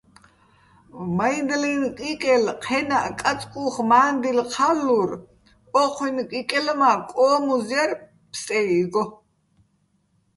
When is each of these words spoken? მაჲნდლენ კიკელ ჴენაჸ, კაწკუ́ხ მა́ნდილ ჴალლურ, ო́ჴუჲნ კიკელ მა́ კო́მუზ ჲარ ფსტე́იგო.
მაჲნდლენ 1.17 1.83
კიკელ 1.97 2.45
ჴენაჸ, 2.63 3.07
კაწკუ́ხ 3.19 3.75
მა́ნდილ 3.89 4.39
ჴალლურ, 4.53 5.09
ო́ჴუჲნ 5.81 6.17
კიკელ 6.29 6.67
მა́ 6.79 6.95
კო́მუზ 7.09 7.67
ჲარ 7.71 7.91
ფსტე́იგო. 8.31 9.03